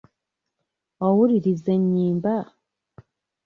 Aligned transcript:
Owuliriza 1.07 1.69
ennyimba? 1.77 2.35